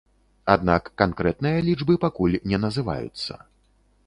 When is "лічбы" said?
1.69-1.99